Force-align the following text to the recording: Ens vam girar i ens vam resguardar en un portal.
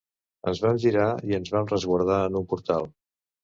Ens 0.51 0.61
vam 0.63 0.79
girar 0.85 1.11
i 1.31 1.37
ens 1.41 1.53
vam 1.59 1.69
resguardar 1.75 2.19
en 2.33 2.43
un 2.43 2.51
portal. 2.55 2.93